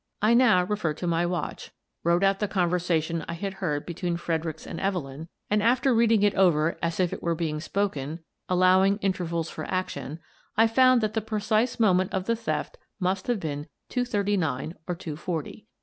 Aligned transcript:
I 0.19 0.33
now 0.33 0.65
Bromley 0.65 0.67
Grows 0.81 0.95
Mysterious 0.95 0.99
221 1.29 1.29
referred 1.29 1.29
to 1.29 1.29
my 1.29 1.31
watch, 1.31 1.71
wrote 2.03 2.23
out 2.23 2.39
the 2.39 2.47
conversation 2.47 3.25
I 3.27 3.33
had 3.33 3.53
heard 3.59 3.85
between 3.85 4.17
Fredericks 4.17 4.65
and 4.65 4.79
Evelyn, 4.79 5.27
and, 5.51 5.85
reading 5.95 6.23
it 6.23 6.33
over 6.33 6.79
as 6.81 6.99
if 6.99 7.13
it 7.13 7.21
were 7.21 7.35
being 7.35 7.59
spoken— 7.59 8.23
allow 8.49 8.83
ing 8.83 8.97
intervals 9.03 9.51
for 9.51 9.63
action— 9.65 10.19
I 10.57 10.65
found 10.65 11.01
that 11.01 11.13
the 11.13 11.21
precise 11.21 11.79
moment 11.79 12.15
of 12.15 12.25
the 12.25 12.35
theft 12.35 12.79
must 12.99 13.27
have 13.27 13.39
been 13.39 13.67
two 13.89 14.03
thirty 14.03 14.37
nine 14.37 14.73
or 14.87 14.95
two 14.95 15.15
forty. 15.15 15.67